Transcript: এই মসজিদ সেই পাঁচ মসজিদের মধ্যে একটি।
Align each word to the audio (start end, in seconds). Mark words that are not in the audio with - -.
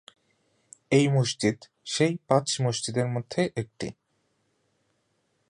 এই 0.91 1.05
মসজিদ 1.07 1.57
সেই 1.85 2.13
পাঁচ 2.27 2.47
মসজিদের 2.61 3.07
মধ্যে 3.07 3.41
একটি। 3.55 3.87